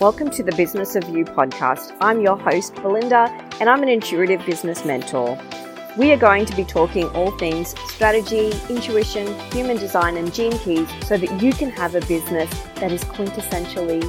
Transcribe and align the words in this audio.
Welcome 0.00 0.30
to 0.30 0.44
the 0.44 0.52
Business 0.52 0.94
of 0.94 1.08
You 1.08 1.24
podcast. 1.24 1.92
I'm 2.00 2.20
your 2.20 2.38
host, 2.38 2.72
Belinda, 2.76 3.28
and 3.58 3.68
I'm 3.68 3.82
an 3.82 3.88
intuitive 3.88 4.46
business 4.46 4.84
mentor. 4.84 5.36
We 5.96 6.12
are 6.12 6.16
going 6.16 6.46
to 6.46 6.54
be 6.54 6.62
talking 6.62 7.08
all 7.16 7.36
things 7.36 7.74
strategy, 7.90 8.52
intuition, 8.70 9.26
human 9.50 9.76
design, 9.76 10.16
and 10.16 10.32
gene 10.32 10.56
keys 10.60 10.88
so 11.04 11.16
that 11.16 11.42
you 11.42 11.52
can 11.52 11.70
have 11.70 11.96
a 11.96 12.00
business 12.02 12.48
that 12.76 12.92
is 12.92 13.02
quintessentially 13.06 14.04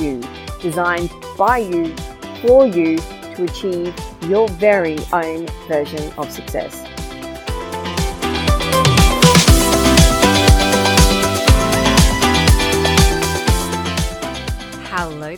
you, 0.00 0.22
designed 0.62 1.12
by 1.36 1.58
you, 1.58 1.94
for 2.40 2.66
you, 2.66 2.96
to 3.34 3.44
achieve 3.44 3.94
your 4.22 4.48
very 4.48 4.98
own 5.12 5.46
version 5.68 6.10
of 6.16 6.32
success. 6.32 6.93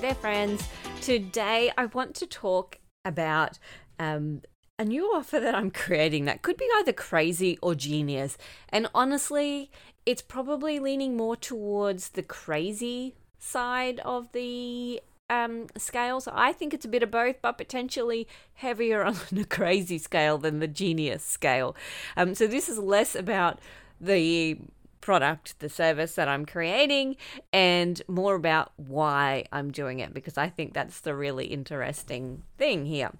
There, 0.06 0.14
friends. 0.14 0.64
Today 1.00 1.72
I 1.76 1.86
want 1.86 2.14
to 2.14 2.28
talk 2.28 2.78
about 3.04 3.58
um, 3.98 4.42
a 4.78 4.84
new 4.84 5.02
offer 5.12 5.40
that 5.40 5.52
I'm 5.52 5.72
creating 5.72 6.26
that 6.26 6.42
could 6.42 6.56
be 6.56 6.68
either 6.76 6.92
crazy 6.92 7.58
or 7.60 7.74
genius. 7.74 8.38
And 8.68 8.86
honestly, 8.94 9.68
it's 10.04 10.22
probably 10.22 10.78
leaning 10.78 11.16
more 11.16 11.34
towards 11.34 12.10
the 12.10 12.22
crazy 12.22 13.16
side 13.40 13.98
of 14.04 14.30
the 14.30 15.02
um, 15.28 15.66
scale. 15.76 16.20
So 16.20 16.30
I 16.32 16.52
think 16.52 16.72
it's 16.72 16.84
a 16.84 16.88
bit 16.88 17.02
of 17.02 17.10
both, 17.10 17.42
but 17.42 17.58
potentially 17.58 18.28
heavier 18.54 19.02
on 19.06 19.16
the 19.32 19.44
crazy 19.44 19.98
scale 19.98 20.38
than 20.38 20.60
the 20.60 20.68
genius 20.68 21.24
scale. 21.24 21.74
Um, 22.16 22.36
so 22.36 22.46
this 22.46 22.68
is 22.68 22.78
less 22.78 23.16
about 23.16 23.58
the 24.00 24.56
product, 25.06 25.60
the 25.60 25.68
service 25.68 26.16
that 26.16 26.26
I'm 26.26 26.44
creating, 26.44 27.14
and 27.52 28.02
more 28.08 28.34
about 28.34 28.72
why 28.76 29.44
I'm 29.52 29.70
doing 29.70 30.00
it 30.00 30.12
because 30.12 30.36
I 30.36 30.48
think 30.48 30.74
that's 30.74 30.98
the 30.98 31.14
really 31.14 31.46
interesting 31.46 32.42
thing 32.58 32.86
here. 32.86 33.12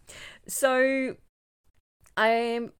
So, 0.48 1.14
I'm 2.16 2.72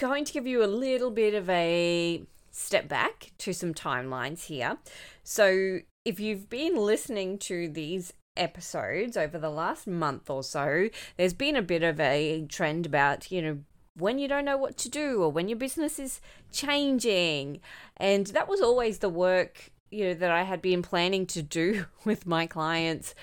going 0.00 0.24
to 0.24 0.32
give 0.32 0.44
you 0.44 0.64
a 0.64 0.66
little 0.66 1.12
bit 1.12 1.34
of 1.34 1.48
a 1.48 2.24
step 2.50 2.88
back 2.88 3.30
to 3.38 3.52
some 3.52 3.72
timelines 3.72 4.46
here. 4.46 4.78
So, 5.22 5.78
if 6.04 6.18
you've 6.18 6.50
been 6.50 6.74
listening 6.74 7.38
to 7.50 7.68
these 7.68 8.12
episodes 8.36 9.16
over 9.16 9.38
the 9.38 9.50
last 9.50 9.86
month 9.86 10.28
or 10.28 10.42
so, 10.42 10.88
there's 11.16 11.32
been 11.32 11.54
a 11.54 11.62
bit 11.62 11.84
of 11.84 12.00
a 12.00 12.44
trend 12.48 12.86
about, 12.86 13.30
you 13.30 13.40
know, 13.40 13.58
when 13.96 14.18
you 14.18 14.28
don't 14.28 14.44
know 14.44 14.56
what 14.56 14.76
to 14.78 14.88
do 14.88 15.22
or 15.22 15.30
when 15.30 15.48
your 15.48 15.58
business 15.58 15.98
is 15.98 16.20
changing. 16.52 17.60
And 17.96 18.26
that 18.28 18.48
was 18.48 18.60
always 18.60 18.98
the 18.98 19.08
work, 19.08 19.70
you 19.90 20.04
know, 20.04 20.14
that 20.14 20.30
I 20.30 20.42
had 20.42 20.60
been 20.60 20.82
planning 20.82 21.26
to 21.26 21.42
do 21.42 21.86
with 22.04 22.26
my 22.26 22.46
clients. 22.46 23.14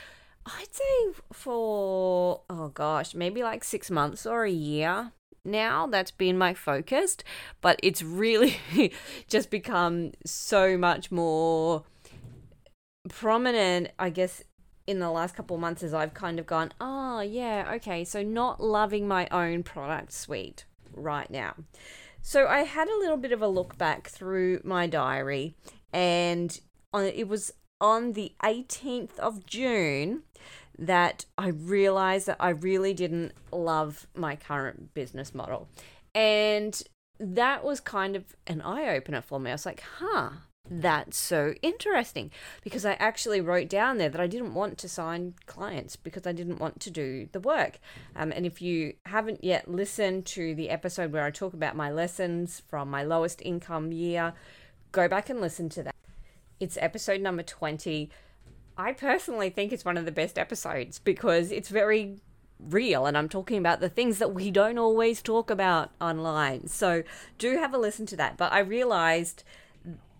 I'd 0.45 0.73
say 0.73 1.21
for, 1.31 2.41
oh 2.49 2.67
gosh, 2.69 3.13
maybe 3.15 3.43
like 3.43 3.63
six 3.63 3.89
months 3.89 4.25
or 4.25 4.43
a 4.43 4.51
year 4.51 5.11
now. 5.45 5.87
That's 5.87 6.11
been 6.11 6.37
my 6.37 6.53
focus. 6.53 7.17
But 7.61 7.79
it's 7.83 8.01
really 8.01 8.57
just 9.27 9.49
become 9.49 10.11
so 10.25 10.77
much 10.77 11.11
more 11.11 11.83
prominent, 13.09 13.89
I 13.99 14.09
guess, 14.09 14.43
in 14.85 14.99
the 14.99 15.11
last 15.11 15.35
couple 15.35 15.57
months 15.57 15.83
as 15.83 15.93
I've 15.93 16.13
kind 16.13 16.39
of 16.39 16.45
gone, 16.45 16.73
oh, 16.79 17.21
yeah, 17.21 17.71
okay, 17.75 18.03
so 18.03 18.21
not 18.21 18.61
loving 18.61 19.07
my 19.07 19.27
own 19.31 19.63
product 19.63 20.11
suite 20.11 20.65
right 20.93 21.29
now. 21.29 21.55
So 22.21 22.47
I 22.47 22.63
had 22.63 22.87
a 22.87 22.97
little 22.97 23.17
bit 23.17 23.31
of 23.31 23.41
a 23.41 23.47
look 23.47 23.77
back 23.77 24.07
through 24.07 24.61
my 24.63 24.87
diary, 24.87 25.55
and 25.91 26.59
on, 26.93 27.05
it 27.05 27.27
was 27.27 27.51
on 27.81 28.13
the 28.13 28.33
18th 28.43 29.19
of 29.19 29.45
June 29.45 30.23
that 30.77 31.25
I 31.37 31.49
realized 31.49 32.27
that 32.27 32.37
I 32.39 32.49
really 32.49 32.93
didn't 32.93 33.33
love 33.51 34.07
my 34.15 34.35
current 34.35 34.93
business 34.93 35.35
model. 35.35 35.67
And 36.15 36.81
that 37.19 37.63
was 37.63 37.79
kind 37.79 38.15
of 38.15 38.35
an 38.47 38.61
eye 38.61 38.95
opener 38.95 39.21
for 39.21 39.39
me. 39.39 39.51
I 39.51 39.53
was 39.53 39.65
like, 39.65 39.83
huh, 39.99 40.29
that's 40.69 41.17
so 41.17 41.53
interesting 41.61 42.31
because 42.63 42.85
I 42.85 42.93
actually 42.93 43.41
wrote 43.41 43.67
down 43.67 43.97
there 43.97 44.09
that 44.09 44.21
I 44.21 44.27
didn't 44.27 44.53
want 44.53 44.77
to 44.79 44.89
sign 44.89 45.35
clients 45.45 45.97
because 45.97 46.25
I 46.25 46.31
didn't 46.31 46.59
want 46.59 46.79
to 46.81 46.91
do 46.91 47.27
the 47.31 47.39
work. 47.39 47.79
Um, 48.15 48.31
and 48.31 48.45
if 48.45 48.61
you 48.61 48.93
haven't 49.05 49.43
yet 49.43 49.69
listened 49.69 50.25
to 50.27 50.55
the 50.55 50.69
episode 50.69 51.11
where 51.11 51.25
I 51.25 51.31
talk 51.31 51.53
about 51.53 51.75
my 51.75 51.91
lessons 51.91 52.61
from 52.69 52.89
my 52.89 53.03
lowest 53.03 53.41
income 53.41 53.91
year, 53.91 54.33
go 54.93 55.07
back 55.09 55.29
and 55.29 55.41
listen 55.41 55.67
to 55.69 55.83
that. 55.83 55.95
It's 56.61 56.77
episode 56.79 57.19
number 57.19 57.43
20. 57.43 58.09
I 58.77 58.93
personally 58.93 59.49
think 59.49 59.73
it's 59.73 59.85
one 59.85 59.97
of 59.97 60.05
the 60.05 60.11
best 60.11 60.39
episodes 60.39 60.97
because 60.97 61.51
it's 61.51 61.69
very 61.69 62.21
real 62.57 63.05
and 63.05 63.17
I'm 63.17 63.27
talking 63.27 63.57
about 63.57 63.81
the 63.81 63.89
things 63.89 64.19
that 64.19 64.33
we 64.33 64.49
don't 64.49 64.77
always 64.77 65.21
talk 65.21 65.49
about 65.49 65.91
online. 65.99 66.67
So 66.67 67.03
do 67.37 67.57
have 67.57 67.73
a 67.73 67.77
listen 67.77 68.05
to 68.07 68.15
that. 68.15 68.37
But 68.37 68.53
I 68.53 68.59
realized 68.59 69.43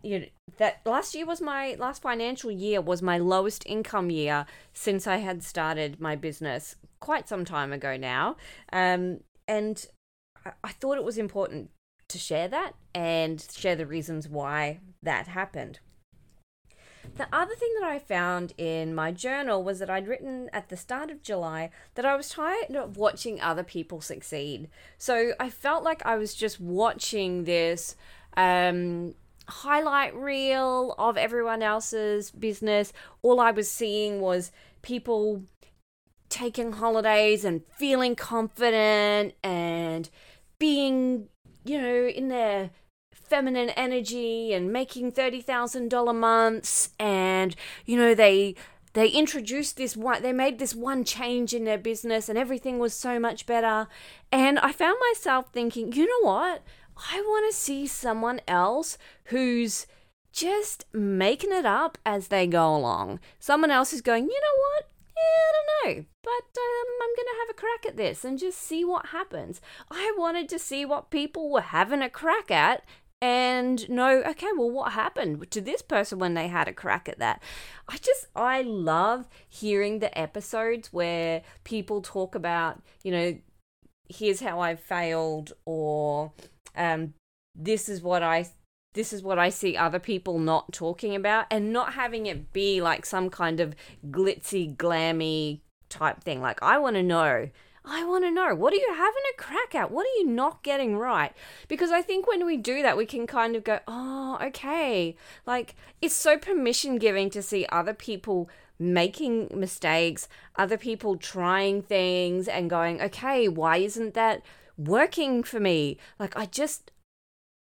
you 0.04 0.20
know 0.20 0.26
that 0.58 0.82
last 0.86 1.16
year 1.16 1.26
was 1.26 1.42
my 1.42 1.76
last 1.80 2.02
financial 2.02 2.52
year 2.52 2.82
was 2.82 3.02
my 3.02 3.18
lowest 3.18 3.64
income 3.66 4.10
year 4.10 4.46
since 4.74 5.08
I 5.08 5.18
had 5.18 5.42
started 5.42 6.00
my 6.00 6.16
business 6.16 6.76
quite 7.00 7.28
some 7.28 7.46
time 7.46 7.74
ago 7.74 7.98
now. 7.98 8.36
Um, 8.72 9.22
and 9.48 9.86
I, 10.46 10.52
I 10.64 10.72
thought 10.74 10.98
it 10.98 11.04
was 11.04 11.18
important 11.18 11.72
to 12.10 12.18
share 12.20 12.48
that 12.50 12.74
and 12.94 13.46
share 13.52 13.76
the 13.76 13.88
reasons 13.88 14.28
why 14.28 14.80
that 15.02 15.28
happened. 15.28 15.80
The 17.16 17.28
other 17.32 17.54
thing 17.56 17.74
that 17.80 17.88
I 17.88 18.00
found 18.00 18.54
in 18.58 18.96
my 18.96 19.12
journal 19.12 19.64
was 19.64 19.80
that 19.80 19.90
I'd 19.90 20.08
written 20.08 20.50
at 20.52 20.70
the 20.70 20.78
start 20.78 21.12
of 21.12 21.22
July 21.22 21.70
that 21.96 22.06
I 22.06 22.16
was 22.16 22.30
tired 22.30 22.76
of 22.76 22.98
watching 22.98 23.40
other 23.40 23.64
people 23.64 24.02
succeed. 24.02 24.70
So 24.98 25.34
I 25.40 25.50
felt 25.50 25.84
like 25.84 26.04
I 26.06 26.16
was 26.16 26.34
just 26.34 26.60
watching 26.60 27.44
this 27.44 27.96
um, 28.36 29.14
highlight 29.48 30.16
reel 30.16 30.96
of 30.98 31.18
everyone 31.18 31.62
else's 31.62 32.32
business. 32.32 32.94
All 33.22 33.40
I 33.40 33.52
was 33.52 33.70
seeing 33.70 34.22
was 34.22 34.52
people 34.82 35.44
taking 36.30 36.74
holidays 36.74 37.46
and 37.46 37.62
feeling 37.78 38.16
confident 38.16 39.36
and 39.44 40.10
being, 40.60 41.28
you 41.64 41.82
know, 41.82 42.08
in 42.08 42.30
their 42.30 42.72
feminine 43.12 43.70
energy 43.72 44.54
and 44.54 44.72
making 44.72 45.12
$30,000 45.12 46.16
months 46.16 46.90
and 47.00 47.56
you 47.86 47.98
know 47.98 48.14
they 48.14 48.54
they 48.94 49.08
introduced 49.08 49.76
this 49.76 49.98
one 49.98 50.22
they 50.22 50.34
made 50.34 50.60
this 50.60 50.76
one 50.76 51.04
change 51.04 51.54
in 51.54 51.64
their 51.64 51.78
business 51.78 52.30
and 52.30 52.38
everything 52.38 52.78
was 52.78 52.94
so 52.94 53.18
much 53.18 53.48
better 53.48 53.88
and 54.32 54.60
I 54.60 54.72
found 54.72 54.98
myself 55.12 55.52
thinking, 55.52 55.94
you 55.94 56.08
know 56.08 56.28
what? 56.28 56.64
I 57.12 57.22
want 57.22 57.52
to 57.52 57.58
see 57.58 57.88
someone 57.88 58.42
else 58.48 58.98
who's 59.26 59.88
just 60.32 60.86
making 60.94 61.52
it 61.52 61.66
up 61.66 61.98
as 62.06 62.28
they 62.28 62.48
go 62.48 62.76
along. 62.76 63.20
Someone 63.40 63.72
else 63.72 63.94
is 63.94 64.02
going, 64.02 64.26
you 64.26 64.42
know 64.42 64.58
what? 64.60 64.90
Yeah, 65.16 65.24
I 65.24 65.52
don't 65.54 65.98
know, 65.98 66.06
but 66.24 66.60
um, 66.60 66.88
I'm 67.02 67.16
going 67.16 67.28
to 67.28 67.40
have 67.42 67.50
a 67.52 67.60
crack 67.60 67.86
at 67.88 67.98
this 67.98 68.26
and 68.26 68.40
just 68.40 68.58
see 68.58 68.84
what 68.84 69.08
happens. 69.08 69.62
I 69.92 70.14
wanted 70.18 70.50
to 70.50 70.60
see 70.60 70.86
what 70.86 71.12
people 71.12 71.52
were 71.52 71.62
having 71.62 72.02
a 72.02 72.10
crack 72.10 72.50
at 72.50 72.84
and 73.22 73.88
know, 73.90 74.22
okay, 74.28 74.50
well, 74.58 74.70
what 74.70 74.94
happened 74.94 75.50
to 75.52 75.62
this 75.62 75.82
person 75.82 76.20
when 76.20 76.34
they 76.34 76.48
had 76.48 76.68
a 76.68 76.74
crack 76.74 77.08
at 77.08 77.20
that? 77.20 77.42
I 77.88 77.98
just, 77.98 78.28
I 78.36 78.64
love 78.64 79.30
hearing 79.48 80.00
the 80.00 80.18
episodes 80.18 80.92
where 80.92 81.44
people 81.64 82.02
talk 82.02 82.36
about, 82.36 82.82
you 83.04 83.12
know, 83.12 83.38
here's 84.10 84.42
how 84.42 84.60
I 84.60 84.76
failed 84.76 85.54
or 85.66 86.34
um, 86.76 87.14
this 87.56 87.90
is 87.90 88.02
what 88.02 88.24
I 88.24 88.48
this 88.94 89.12
is 89.12 89.24
what 89.24 89.40
I 89.40 89.50
see 89.50 89.76
other 89.76 90.00
people 90.00 90.38
not 90.40 90.72
talking 90.72 91.16
about 91.16 91.48
and 91.50 91.74
not 91.74 91.94
having 91.94 92.28
it 92.28 92.54
be 92.54 92.82
like 92.82 93.06
some 93.06 93.30
kind 93.30 93.60
of 93.60 93.76
glitzy, 94.10 94.76
glammy 94.76 95.62
type 95.90 96.24
thing. 96.24 96.42
Like, 96.42 96.62
I 96.62 96.78
want 96.78 96.96
to 96.96 97.04
know. 97.04 97.50
I 97.86 98.06
want 98.06 98.24
to 98.24 98.32
know. 98.32 98.56
What 98.56 98.72
are 98.72 98.78
you 98.78 98.94
having 98.94 99.24
a 99.34 99.42
crack 99.42 99.76
at? 99.76 99.92
What 99.92 100.06
are 100.06 100.20
you 100.20 100.28
not 100.28 100.64
getting 100.64 100.96
right? 100.96 101.34
Because 101.68 101.92
I 101.92 102.02
think 102.02 102.28
when 102.28 102.46
we 102.46 102.56
do 102.56 102.82
that, 102.82 102.96
we 102.96 103.06
can 103.06 103.28
kind 103.28 103.56
of 103.56 103.64
go, 103.64 103.80
oh, 103.88 104.38
okay. 104.42 105.18
Like, 105.46 105.76
it's 106.02 106.16
so 106.16 106.38
permission 106.38 106.98
giving 106.98 107.30
to 107.32 107.42
see 107.42 107.66
other 107.72 107.94
people 107.94 108.50
making 108.80 109.50
mistakes, 109.54 110.28
other 110.56 110.78
people 110.78 111.18
trying 111.18 111.82
things 111.82 112.48
and 112.48 112.70
going, 112.70 113.02
okay, 113.02 113.48
why 113.48 113.78
isn't 113.78 114.14
that 114.14 114.42
working 114.78 115.44
for 115.44 115.60
me. 115.60 115.98
Like, 116.20 116.36
I 116.38 116.46
just, 116.46 116.92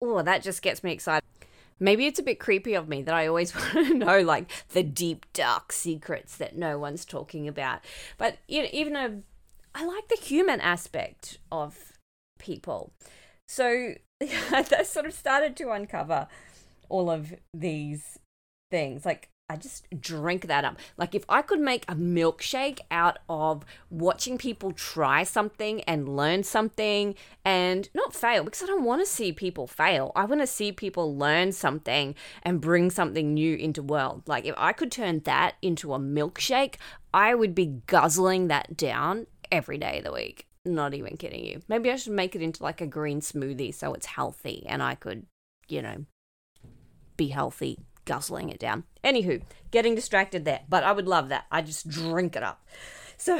oh, 0.01 0.21
that 0.21 0.43
just 0.43 0.61
gets 0.61 0.83
me 0.83 0.91
excited. 0.91 1.23
Maybe 1.79 2.07
it's 2.07 2.19
a 2.19 2.23
bit 2.23 2.39
creepy 2.39 2.73
of 2.73 2.87
me 2.87 3.03
that 3.03 3.13
I 3.13 3.27
always 3.27 3.55
want 3.55 3.71
to 3.73 3.93
know, 3.93 4.21
like, 4.21 4.49
the 4.69 4.83
deep, 4.83 5.25
dark 5.33 5.71
secrets 5.71 6.37
that 6.37 6.57
no 6.57 6.77
one's 6.77 7.05
talking 7.05 7.47
about. 7.47 7.81
But 8.17 8.37
you 8.47 8.63
know, 8.63 8.69
even 8.71 8.95
a, 8.95 9.19
I 9.75 9.85
like 9.85 10.07
the 10.07 10.17
human 10.21 10.59
aspect 10.61 11.37
of 11.51 11.93
people. 12.39 12.91
So 13.47 13.93
I 14.21 14.83
sort 14.83 15.05
of 15.05 15.13
started 15.13 15.55
to 15.57 15.71
uncover 15.71 16.27
all 16.89 17.09
of 17.09 17.33
these 17.53 18.19
things. 18.71 19.05
Like, 19.05 19.29
I 19.49 19.55
just 19.55 19.87
drink 20.01 20.47
that 20.47 20.65
up. 20.65 20.77
Like 20.97 21.15
if 21.15 21.23
I 21.29 21.41
could 21.41 21.61
make 21.61 21.85
a 21.87 21.95
milkshake 21.95 22.79
out 22.91 23.19
of 23.29 23.63
watching 23.89 24.37
people 24.37 24.73
try 24.73 25.23
something 25.23 25.81
and 25.83 26.17
learn 26.17 26.43
something 26.43 27.15
and 27.45 27.87
not 27.93 28.13
fail 28.13 28.43
because 28.43 28.61
I 28.63 28.65
don't 28.65 28.83
want 28.83 29.01
to 29.01 29.05
see 29.05 29.31
people 29.31 29.65
fail. 29.65 30.11
I 30.17 30.25
want 30.25 30.41
to 30.41 30.47
see 30.47 30.73
people 30.73 31.17
learn 31.17 31.53
something 31.53 32.13
and 32.43 32.59
bring 32.59 32.89
something 32.89 33.33
new 33.33 33.55
into 33.55 33.81
the 33.81 33.87
world. 33.87 34.23
Like 34.27 34.45
if 34.45 34.55
I 34.57 34.73
could 34.73 34.91
turn 34.91 35.21
that 35.21 35.55
into 35.61 35.93
a 35.93 35.99
milkshake, 35.99 36.75
I 37.13 37.33
would 37.33 37.55
be 37.55 37.81
guzzling 37.87 38.49
that 38.49 38.75
down 38.75 39.27
every 39.49 39.77
day 39.77 39.99
of 39.99 40.03
the 40.03 40.11
week. 40.11 40.45
Not 40.65 40.93
even 40.93 41.15
kidding 41.15 41.45
you. 41.45 41.61
Maybe 41.69 41.89
I 41.89 41.95
should 41.95 42.11
make 42.11 42.35
it 42.35 42.41
into 42.41 42.63
like 42.63 42.81
a 42.81 42.87
green 42.87 43.21
smoothie 43.21 43.73
so 43.73 43.93
it's 43.93 44.07
healthy 44.07 44.65
and 44.67 44.83
I 44.83 44.95
could, 44.95 45.25
you 45.69 45.81
know, 45.81 46.05
be 47.15 47.29
healthy 47.29 47.79
guzzling 48.07 48.49
it 48.49 48.59
down. 48.59 48.85
Anywho, 49.03 49.43
getting 49.69 49.93
distracted 49.93 50.45
there, 50.45 50.61
but 50.67 50.83
I 50.83 50.91
would 50.91 51.07
love 51.07 51.29
that. 51.29 51.45
I 51.51 51.61
just 51.61 51.87
drink 51.87 52.35
it 52.35 52.41
up. 52.41 52.65
So, 53.17 53.39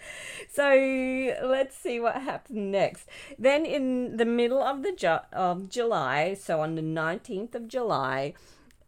so 0.50 1.34
let's 1.42 1.76
see 1.76 2.00
what 2.00 2.14
happened 2.14 2.72
next. 2.72 3.08
Then, 3.38 3.66
in 3.66 4.16
the 4.16 4.24
middle 4.24 4.62
of 4.62 4.82
the 4.82 4.92
ju- 4.92 5.26
of 5.32 5.68
July, 5.68 6.34
so 6.34 6.60
on 6.60 6.76
the 6.76 6.82
nineteenth 6.82 7.54
of 7.54 7.68
July, 7.68 8.34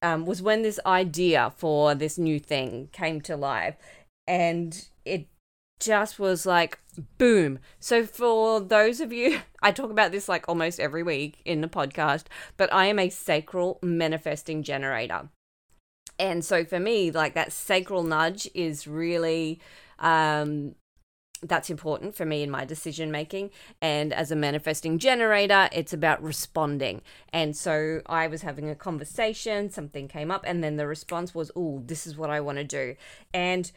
um, 0.02 0.24
was 0.24 0.40
when 0.40 0.62
this 0.62 0.80
idea 0.86 1.52
for 1.56 1.94
this 1.94 2.16
new 2.16 2.38
thing 2.38 2.88
came 2.92 3.20
to 3.22 3.36
life, 3.36 3.76
and 4.26 4.88
it 5.04 5.26
just 5.80 6.18
was 6.18 6.46
like 6.46 6.78
boom. 7.18 7.58
So 7.78 8.04
for 8.04 8.60
those 8.60 9.00
of 9.00 9.12
you, 9.12 9.40
I 9.62 9.72
talk 9.72 9.90
about 9.90 10.12
this 10.12 10.28
like 10.28 10.48
almost 10.48 10.80
every 10.80 11.02
week 11.02 11.40
in 11.44 11.60
the 11.60 11.68
podcast, 11.68 12.24
but 12.56 12.72
I 12.72 12.86
am 12.86 12.98
a 12.98 13.10
sacral 13.10 13.78
manifesting 13.82 14.62
generator. 14.62 15.28
And 16.18 16.44
so 16.44 16.64
for 16.64 16.80
me, 16.80 17.10
like 17.10 17.34
that 17.34 17.52
sacral 17.52 18.02
nudge 18.02 18.48
is 18.54 18.86
really 18.86 19.60
um 19.98 20.74
that's 21.42 21.68
important 21.68 22.14
for 22.14 22.24
me 22.24 22.42
in 22.42 22.50
my 22.50 22.64
decision 22.64 23.10
making 23.10 23.50
and 23.82 24.12
as 24.12 24.30
a 24.30 24.36
manifesting 24.36 24.98
generator 24.98 25.68
it's 25.70 25.92
about 25.92 26.22
responding 26.22 27.02
and 27.32 27.54
so 27.54 28.00
i 28.06 28.26
was 28.26 28.42
having 28.42 28.70
a 28.70 28.74
conversation 28.74 29.70
something 29.70 30.08
came 30.08 30.30
up 30.30 30.44
and 30.46 30.64
then 30.64 30.76
the 30.76 30.86
response 30.86 31.34
was 31.34 31.50
oh 31.54 31.82
this 31.84 32.06
is 32.06 32.16
what 32.16 32.30
i 32.30 32.40
want 32.40 32.56
to 32.56 32.64
do 32.64 32.94
and 33.34 33.70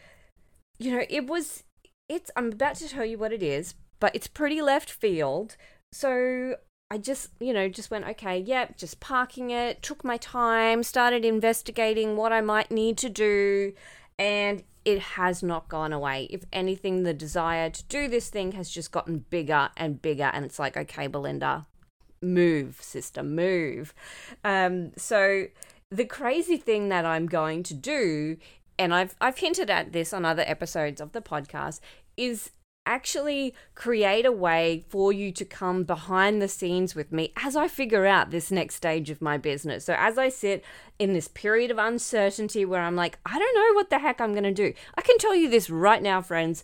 you 0.78 0.92
know 0.92 1.04
it 1.10 1.28
was 1.28 1.64
it's 2.10 2.32
I'm 2.36 2.52
about 2.52 2.76
to 2.76 2.90
tell 2.90 3.06
you 3.06 3.18
what 3.18 3.32
it 3.32 3.44
is, 3.44 3.76
but 4.00 4.14
it's 4.16 4.28
pretty 4.28 4.62
left 4.62 4.92
field. 4.92 5.56
So 5.92 6.56
I 6.92 6.98
just, 6.98 7.30
you 7.40 7.54
know, 7.54 7.70
just 7.70 7.92
went, 7.92 8.08
okay, 8.08 8.40
yep, 8.40 8.76
just 8.76 9.00
parking 9.00 9.52
it, 9.52 9.84
took 9.84 10.04
my 10.04 10.18
time, 10.18 10.82
started 10.82 11.24
investigating 11.24 12.18
what 12.18 12.34
I 12.34 12.42
might 12.42 12.72
need 12.72 12.98
to 12.98 13.10
do, 13.10 13.74
and 14.18 14.64
it 14.86 15.00
has 15.00 15.44
not 15.44 15.70
gone 15.70 15.94
away. 15.94 16.28
If 16.32 16.46
anything, 16.52 17.04
the 17.04 17.14
desire 17.14 17.70
to 17.70 17.84
do 17.86 18.08
this 18.08 18.30
thing 18.30 18.54
has 18.54 18.72
just 18.72 18.92
gotten 18.92 19.26
bigger 19.30 19.70
and 19.78 20.02
bigger, 20.02 20.32
and 20.34 20.44
it's 20.44 20.58
like, 20.58 20.76
okay, 20.76 21.06
Belinda, 21.06 21.68
move, 22.24 22.80
sister, 22.82 23.22
move. 23.22 23.94
Um, 24.44 24.92
so 24.98 25.46
the 25.92 26.06
crazy 26.06 26.58
thing 26.58 26.90
that 26.90 27.06
I'm 27.06 27.28
going 27.28 27.62
to 27.64 27.74
do 27.74 28.38
and 28.80 28.94
I've 28.94 29.16
I've 29.22 29.38
hinted 29.38 29.70
at 29.70 29.92
this 29.92 30.14
on 30.14 30.26
other 30.26 30.44
episodes 30.48 31.00
of 31.02 31.12
the 31.12 31.22
podcast, 31.22 31.82
is 32.18 32.52
actually 32.86 33.54
create 33.76 34.26
a 34.26 34.32
way 34.32 34.84
for 34.90 35.14
you 35.14 35.32
to 35.32 35.46
come 35.46 35.84
behind 35.84 36.42
the 36.42 36.48
scenes 36.48 36.96
with 36.96 37.12
me 37.12 37.32
as 37.44 37.56
I 37.56 37.68
figure 37.68 38.08
out 38.08 38.32
this 38.32 38.50
next 38.50 38.76
stage 38.76 39.12
of 39.12 39.22
my 39.22 39.38
business. 39.38 39.86
So, 39.86 39.96
as 39.98 40.18
I 40.18 40.30
sit 40.30 40.64
in 40.98 41.14
this 41.14 41.28
period 41.28 41.70
of 41.70 41.78
uncertainty 41.78 42.66
where 42.66 42.82
I'm 42.82 42.96
like, 42.96 43.20
I 43.26 43.38
don't 43.38 43.56
know 43.56 43.76
what 43.76 43.92
the 43.92 44.00
heck 44.00 44.20
I'm 44.20 44.32
going 44.32 44.44
to 44.44 44.54
do, 44.54 44.74
I 44.98 45.02
can 45.02 45.18
tell 45.20 45.36
you 45.36 45.50
this 45.50 45.70
right 45.70 46.02
now, 46.02 46.22
friends. 46.22 46.64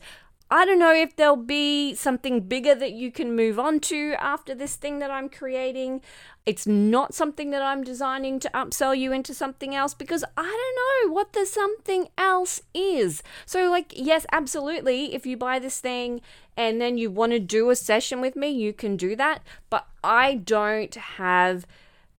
I 0.49 0.63
don't 0.63 0.77
know 0.77 0.93
if 0.93 1.15
there'll 1.15 1.35
be 1.35 1.95
something 1.95 2.41
bigger 2.41 2.75
that 2.75 2.91
you 2.91 3.11
can 3.11 3.35
move 3.35 3.57
on 3.57 3.79
to 3.81 4.13
after 4.19 4.53
this 4.53 4.75
thing 4.75 4.99
that 4.99 5.09
I'm 5.09 5.27
creating. 5.27 6.01
It's 6.45 6.67
not 6.67 7.15
something 7.15 7.49
that 7.49 7.63
I'm 7.63 7.83
designing 7.83 8.39
to 8.41 8.49
upsell 8.49 8.95
you 8.95 9.11
into 9.11 9.33
something 9.33 9.73
else 9.73 9.95
because 9.95 10.23
I 10.37 10.43
don't 10.43 11.09
know 11.09 11.13
what 11.13 11.33
the 11.33 11.47
something 11.47 12.09
else 12.15 12.61
is. 12.75 13.23
So, 13.47 13.71
like, 13.71 13.91
yes, 13.95 14.27
absolutely. 14.31 15.15
If 15.15 15.25
you 15.25 15.35
buy 15.35 15.57
this 15.57 15.79
thing 15.79 16.21
and 16.55 16.79
then 16.79 16.99
you 16.99 17.09
want 17.09 17.31
to 17.31 17.39
do 17.39 17.71
a 17.71 17.75
session 17.75 18.21
with 18.21 18.35
me, 18.35 18.49
you 18.49 18.71
can 18.71 18.97
do 18.97 19.15
that. 19.15 19.41
But 19.71 19.87
I 20.03 20.35
don't 20.35 20.93
have 20.93 21.65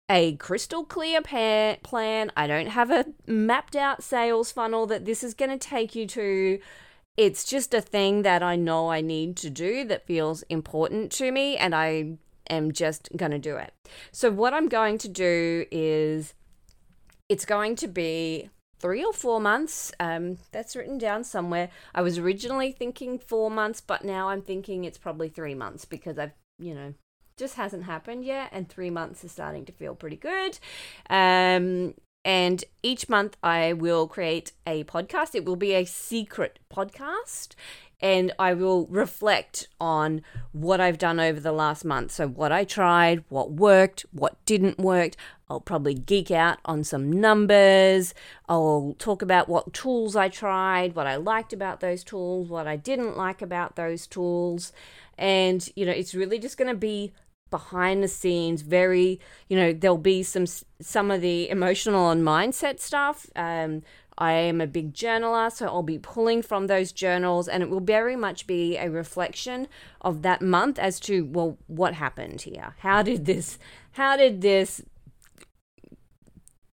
a 0.09 0.35
crystal 0.35 0.83
clear 0.83 1.21
plan. 1.21 2.31
I 2.35 2.45
don't 2.45 2.67
have 2.67 2.91
a 2.91 3.05
mapped 3.25 3.77
out 3.77 4.03
sales 4.03 4.51
funnel 4.51 4.85
that 4.87 5.05
this 5.05 5.23
is 5.23 5.33
going 5.33 5.51
to 5.51 5.57
take 5.57 5.95
you 5.95 6.05
to 6.07 6.59
it's 7.17 7.43
just 7.43 7.73
a 7.73 7.81
thing 7.81 8.21
that 8.21 8.43
I 8.43 8.55
know 8.55 8.89
I 8.89 9.01
need 9.01 9.35
to 9.37 9.49
do 9.49 9.83
that 9.85 10.05
feels 10.05 10.43
important 10.43 11.11
to 11.13 11.31
me, 11.31 11.57
and 11.57 11.73
I 11.73 12.17
am 12.49 12.71
just 12.71 13.09
going 13.17 13.31
to 13.31 13.39
do 13.39 13.57
it. 13.57 13.73
So, 14.11 14.31
what 14.31 14.53
I'm 14.53 14.69
going 14.69 14.99
to 14.99 15.07
do 15.07 15.65
is 15.71 16.35
it's 17.27 17.45
going 17.45 17.75
to 17.77 17.87
be 17.87 18.49
three 18.79 19.03
or 19.03 19.13
four 19.13 19.41
months. 19.41 19.91
Um, 19.99 20.37
that's 20.51 20.75
written 20.75 20.99
down 20.99 21.23
somewhere. 21.23 21.69
I 21.95 22.01
was 22.01 22.19
originally 22.19 22.71
thinking 22.71 23.17
four 23.17 23.49
months, 23.49 23.81
but 23.81 24.05
now 24.05 24.29
I'm 24.29 24.43
thinking 24.43 24.85
it's 24.85 24.99
probably 24.99 25.29
three 25.29 25.55
months 25.55 25.85
because 25.85 26.19
I've, 26.19 26.33
you 26.59 26.75
know, 26.75 26.93
just 27.35 27.55
hasn't 27.55 27.83
happened 27.83 28.25
yet, 28.25 28.49
and 28.51 28.69
three 28.69 28.89
months 28.89 29.23
is 29.23 29.31
starting 29.31 29.65
to 29.65 29.71
feel 29.71 29.95
pretty 29.95 30.15
good. 30.15 30.59
Um, 31.09 31.95
and 32.27 32.65
each 32.83 33.07
month 33.07 33.37
I 33.41 33.71
will 33.71 34.05
create 34.05 34.51
a 34.67 34.83
podcast. 34.83 35.33
It 35.33 35.45
will 35.45 35.55
be 35.55 35.73
a 35.73 35.85
secret 35.85 36.59
podcast. 36.69 37.55
And 38.01 38.33
I 38.37 38.53
will 38.53 38.85
reflect 38.87 39.69
on 39.79 40.21
what 40.51 40.81
I've 40.81 40.99
done 40.99 41.19
over 41.19 41.39
the 41.39 41.53
last 41.53 41.83
month. 41.83 42.11
So, 42.11 42.27
what 42.27 42.51
I 42.51 42.63
tried, 42.63 43.23
what 43.29 43.53
worked, 43.53 44.05
what 44.11 44.35
didn't 44.45 44.77
work. 44.77 45.13
I'll 45.49 45.61
probably 45.61 45.95
geek 45.95 46.29
out 46.29 46.59
on 46.65 46.83
some 46.83 47.09
numbers. 47.09 48.13
I'll 48.47 48.95
talk 48.99 49.21
about 49.23 49.47
what 49.49 49.73
tools 49.73 50.15
I 50.15 50.27
tried, 50.27 50.95
what 50.95 51.07
I 51.07 51.15
liked 51.15 51.53
about 51.53 51.79
those 51.79 52.03
tools, 52.03 52.49
what 52.49 52.67
I 52.67 52.75
didn't 52.75 53.17
like 53.17 53.41
about 53.41 53.77
those 53.77 54.05
tools. 54.05 54.73
And, 55.17 55.67
you 55.75 55.85
know, 55.85 55.93
it's 55.93 56.13
really 56.13 56.37
just 56.37 56.57
going 56.57 56.69
to 56.69 56.77
be 56.77 57.13
behind 57.49 58.03
the 58.03 58.07
scenes 58.07 58.61
very 58.61 59.19
you 59.47 59.57
know 59.57 59.73
there'll 59.73 59.97
be 59.97 60.23
some 60.23 60.45
some 60.81 61.11
of 61.11 61.21
the 61.21 61.49
emotional 61.49 62.09
and 62.09 62.23
mindset 62.23 62.79
stuff 62.79 63.27
um, 63.35 63.81
I 64.17 64.31
am 64.33 64.61
a 64.61 64.67
big 64.67 64.93
journaler, 64.93 65.51
so 65.51 65.67
I'll 65.67 65.83
be 65.83 65.99
pulling 65.99 66.41
from 66.41 66.65
those 66.65 66.91
journals, 66.91 67.47
and 67.47 67.61
it 67.61 67.69
will 67.69 67.79
very 67.79 68.15
much 68.15 68.47
be 68.47 68.75
a 68.75 68.89
reflection 68.89 69.67
of 70.01 70.23
that 70.23 70.41
month 70.41 70.79
as 70.79 70.99
to 71.01 71.23
well, 71.25 71.57
what 71.67 71.93
happened 71.93 72.41
here? 72.41 72.73
How 72.79 73.03
did 73.03 73.25
this? 73.25 73.59
How 73.91 74.17
did 74.17 74.41
this 74.41 74.81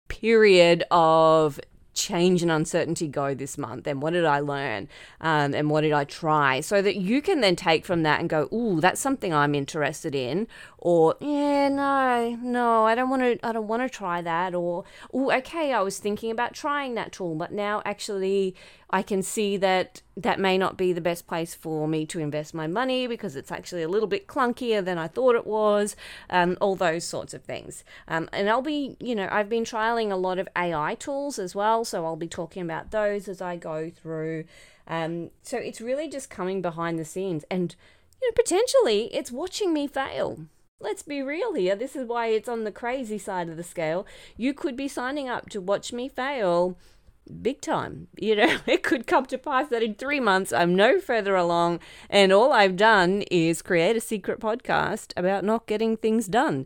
period 0.08 0.84
of 0.90 1.60
change 1.98 2.42
and 2.42 2.52
uncertainty 2.52 3.08
go 3.08 3.34
this 3.34 3.58
month? 3.58 3.88
And 3.88 4.02
what 4.02 4.14
did 4.14 4.26
I 4.26 4.40
learn? 4.40 4.88
Um, 5.20 5.54
and 5.54 5.70
what 5.70 5.82
did 5.82 5.94
I 5.94 6.04
try? 6.04 6.62
So 6.62 6.82
that 6.82 6.96
you 6.96 7.22
can 7.22 7.42
then 7.42 7.56
take 7.56 7.86
from 7.86 8.04
that 8.04 8.20
and 8.20 8.30
go, 8.30 8.48
ooh, 8.54 8.80
that's 8.80 9.02
something 9.02 9.34
I'm 9.34 9.56
interested 9.56 10.16
in, 10.16 10.48
or 10.78 11.16
yeah, 11.20 11.70
no, 11.70 12.38
no, 12.42 12.86
I 12.86 12.96
don't 12.96 13.10
want 13.10 13.24
to, 13.24 13.46
I 13.46 13.52
don't 13.52 13.68
want 13.68 13.84
to 13.84 13.90
try 13.90 14.22
that, 14.22 14.54
or 14.54 14.84
oh, 15.14 15.32
okay, 15.32 15.74
I 15.74 15.82
was 15.82 15.98
thinking 16.00 16.32
about 16.32 16.54
trying 16.54 16.96
that 16.96 17.12
tool, 17.12 17.36
but 17.36 17.52
now 17.52 17.82
actually 17.84 18.56
I 18.90 19.02
can 19.02 19.24
see 19.24 19.58
that 19.58 20.02
that 20.18 20.40
may 20.40 20.58
not 20.58 20.78
be 20.78 20.92
the 20.92 21.02
best 21.02 21.28
place 21.28 21.54
for 21.54 21.88
me 21.88 22.04
to 22.08 22.20
invest 22.20 22.54
my 22.54 22.66
money 22.66 23.06
because 23.06 23.36
it's 23.36 23.52
actually 23.52 23.84
a 23.84 23.88
little 23.88 24.08
bit 24.08 24.26
clunkier 24.26 24.84
than 24.84 24.98
I 24.98 25.08
thought 25.08 25.36
it 25.36 25.46
was, 25.46 25.96
um, 26.32 26.58
all 26.60 26.76
those 26.76 27.04
sorts 27.04 27.36
of 27.36 27.44
things. 27.44 27.84
Um, 28.08 28.28
and 28.34 28.50
I'll 28.50 28.64
be, 28.64 28.98
you 29.00 29.14
know, 29.14 29.30
I've 29.32 29.48
been 29.48 29.64
trialing 29.64 30.12
a 30.12 30.16
lot 30.16 30.40
of 30.40 30.50
AI 30.58 30.96
tools 30.96 31.38
as 31.38 31.54
well, 31.54 31.86
so 31.86 32.04
I'll 32.04 32.16
be 32.16 32.28
talking 32.28 32.64
about 32.64 32.90
those 32.90 33.28
as 33.28 33.42
I 33.42 33.58
go 33.58 33.92
through. 33.92 34.46
Um, 34.88 35.30
so 35.44 35.58
it's 35.58 35.82
really 35.82 36.10
just 36.10 36.32
coming 36.32 36.64
behind 36.64 36.98
the 36.98 37.06
scenes 37.06 37.46
and, 37.52 37.76
you 38.20 38.28
know, 38.28 38.34
potentially 38.36 39.14
it's 39.14 39.32
watching 39.32 39.72
me 39.72 39.86
fail. 39.86 40.40
Let's 40.80 41.04
be 41.04 41.22
real 41.22 41.54
here. 41.54 41.76
This 41.76 41.96
is 41.96 42.08
why 42.08 42.28
it's 42.28 42.50
on 42.50 42.64
the 42.64 42.72
crazy 42.72 43.18
side 43.18 43.50
of 43.50 43.58
the 43.58 43.64
scale. 43.64 44.06
You 44.36 44.54
could 44.54 44.76
be 44.76 44.88
signing 44.88 45.28
up 45.28 45.50
to 45.50 45.62
watch 45.62 45.92
me 45.94 46.08
fail 46.08 46.78
big 47.42 47.62
time. 47.62 48.08
You 48.18 48.36
know, 48.36 48.58
it 48.66 48.84
could 48.84 49.08
come 49.08 49.26
to 49.28 49.38
pass 49.38 49.68
that 49.70 49.84
in 49.84 49.96
three 49.96 50.20
months 50.20 50.52
I'm 50.54 50.76
no 50.76 51.00
further 51.00 51.36
along, 51.36 51.80
and 52.10 52.32
all 52.32 52.54
I've 52.54 52.76
done 52.76 53.24
is 53.32 53.62
create 53.62 53.96
a 53.96 54.02
secret 54.02 54.40
podcast 54.40 55.14
about 55.16 55.44
not 55.44 55.68
getting 55.68 55.98
things 55.98 56.28
done. 56.28 56.66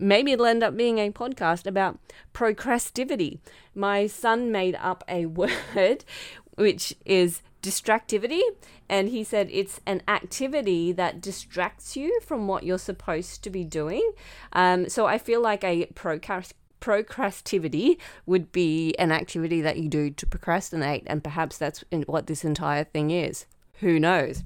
Maybe 0.00 0.32
it'll 0.32 0.46
end 0.46 0.64
up 0.64 0.76
being 0.76 0.98
a 0.98 1.12
podcast 1.12 1.66
about 1.66 1.98
procrastivity. 2.32 3.38
My 3.74 4.06
son 4.06 4.50
made 4.50 4.76
up 4.80 5.04
a 5.08 5.26
word 5.74 6.04
which 6.56 6.92
is 7.06 7.40
distractivity 7.62 8.40
and 8.88 9.08
he 9.08 9.24
said 9.24 9.48
it's 9.50 9.80
an 9.86 10.02
activity 10.06 10.92
that 10.92 11.20
distracts 11.20 11.96
you 11.96 12.20
from 12.20 12.46
what 12.46 12.62
you're 12.62 12.78
supposed 12.78 13.42
to 13.42 13.50
be 13.50 13.64
doing 13.64 14.12
um, 14.52 14.88
so 14.88 15.06
i 15.06 15.18
feel 15.18 15.40
like 15.40 15.64
a 15.64 15.86
procrast 15.94 16.52
procrastivity 16.80 17.98
would 18.26 18.52
be 18.52 18.94
an 18.98 19.12
activity 19.12 19.60
that 19.60 19.78
you 19.78 19.88
do 19.88 20.10
to 20.10 20.26
procrastinate, 20.26 21.04
and 21.06 21.22
perhaps 21.22 21.58
that's 21.58 21.84
what 22.06 22.26
this 22.26 22.44
entire 22.44 22.84
thing 22.84 23.10
is. 23.10 23.46
Who 23.80 23.98
knows? 23.98 24.44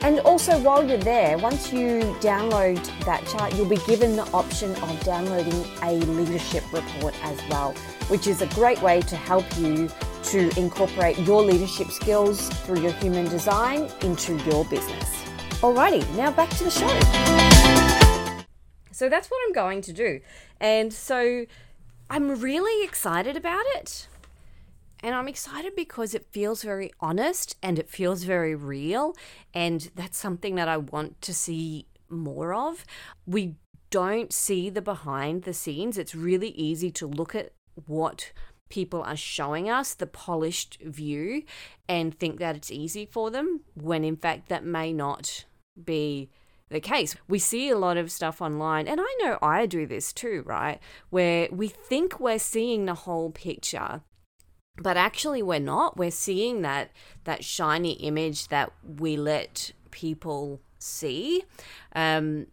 And 0.00 0.20
also, 0.20 0.58
while 0.60 0.86
you're 0.86 0.98
there, 0.98 1.38
once 1.38 1.72
you 1.72 2.00
download 2.20 2.78
that 3.06 3.26
chart, 3.26 3.54
you'll 3.54 3.68
be 3.68 3.78
given 3.86 4.16
the 4.16 4.30
option 4.32 4.74
of 4.76 5.00
downloading 5.02 5.64
a 5.82 5.92
leadership 5.92 6.62
report 6.72 7.14
as 7.24 7.40
well, 7.48 7.72
which 8.08 8.26
is 8.26 8.42
a 8.42 8.46
great 8.48 8.82
way 8.82 9.00
to 9.00 9.16
help 9.16 9.46
you 9.56 9.88
to 10.24 10.50
incorporate 10.58 11.18
your 11.20 11.42
leadership 11.42 11.88
skills 11.88 12.48
through 12.48 12.80
your 12.80 12.92
human 12.92 13.24
design 13.26 13.90
into 14.02 14.36
your 14.44 14.64
business. 14.66 15.24
Alrighty, 15.60 16.06
now 16.16 16.30
back 16.30 16.50
to 16.50 16.64
the 16.64 16.70
show. 16.70 18.44
So 18.90 19.08
that's 19.08 19.28
what 19.28 19.38
I'm 19.46 19.52
going 19.52 19.80
to 19.82 19.92
do. 19.92 20.20
And 20.60 20.92
so 20.92 21.46
I'm 22.10 22.40
really 22.40 22.84
excited 22.84 23.36
about 23.36 23.64
it. 23.76 24.08
And 25.04 25.14
I'm 25.14 25.28
excited 25.28 25.76
because 25.76 26.14
it 26.14 26.32
feels 26.32 26.62
very 26.62 26.90
honest 26.98 27.56
and 27.62 27.78
it 27.78 27.90
feels 27.90 28.24
very 28.24 28.54
real. 28.54 29.14
And 29.52 29.90
that's 29.94 30.16
something 30.16 30.54
that 30.54 30.66
I 30.66 30.78
want 30.78 31.20
to 31.20 31.34
see 31.34 31.88
more 32.08 32.54
of. 32.54 32.86
We 33.26 33.56
don't 33.90 34.32
see 34.32 34.70
the 34.70 34.80
behind 34.80 35.42
the 35.42 35.52
scenes. 35.52 35.98
It's 35.98 36.14
really 36.14 36.48
easy 36.52 36.90
to 36.92 37.06
look 37.06 37.34
at 37.34 37.52
what 37.84 38.32
people 38.70 39.02
are 39.02 39.14
showing 39.14 39.68
us, 39.68 39.92
the 39.92 40.06
polished 40.06 40.78
view, 40.80 41.42
and 41.86 42.18
think 42.18 42.38
that 42.38 42.56
it's 42.56 42.70
easy 42.70 43.04
for 43.04 43.30
them, 43.30 43.60
when 43.74 44.04
in 44.04 44.16
fact 44.16 44.48
that 44.48 44.64
may 44.64 44.90
not 44.90 45.44
be 45.84 46.30
the 46.70 46.80
case. 46.80 47.14
We 47.28 47.38
see 47.38 47.68
a 47.68 47.76
lot 47.76 47.98
of 47.98 48.10
stuff 48.10 48.40
online, 48.40 48.88
and 48.88 49.02
I 49.02 49.16
know 49.20 49.38
I 49.42 49.66
do 49.66 49.86
this 49.86 50.14
too, 50.14 50.42
right? 50.46 50.80
Where 51.10 51.46
we 51.52 51.68
think 51.68 52.18
we're 52.18 52.38
seeing 52.38 52.86
the 52.86 52.94
whole 52.94 53.30
picture 53.30 54.00
but 54.76 54.96
actually 54.96 55.42
we're 55.42 55.58
not 55.58 55.96
we're 55.96 56.10
seeing 56.10 56.62
that 56.62 56.90
that 57.24 57.44
shiny 57.44 57.92
image 57.94 58.48
that 58.48 58.72
we 58.98 59.16
let 59.16 59.72
people 59.90 60.60
see 60.78 61.44
um 61.94 62.46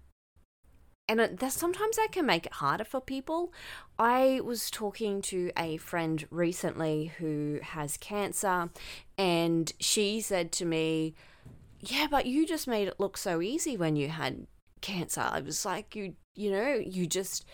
and 1.12 1.20
that 1.20 1.52
sometimes 1.52 1.98
that 1.98 2.14
can 2.14 2.26
make 2.26 2.46
it 2.46 2.54
harder 2.54 2.86
for 2.86 3.02
people. 3.02 3.52
I 4.00 4.40
was 4.46 4.72
talking 4.72 5.22
to 5.24 5.52
a 5.58 5.76
friend 5.76 6.26
recently 6.32 7.12
who 7.18 7.60
has 7.62 7.98
cancer, 7.98 8.70
and 9.18 9.74
she 9.78 10.22
said 10.22 10.54
to 10.54 10.66
me, 10.66 11.14
"Yeah, 11.82 12.08
but 12.10 12.28
you 12.28 12.48
just 12.48 12.66
made 12.66 12.88
it 12.88 12.98
look 12.98 13.18
so 13.18 13.42
easy 13.42 13.76
when 13.76 13.98
you 13.98 14.08
had 14.08 14.48
cancer." 14.80 15.20
I 15.20 15.42
was 15.42 15.66
like, 15.66 15.98
"You, 15.98 16.16
you 16.36 16.52
know, 16.52 16.74
you 16.74 17.08
just 17.08 17.46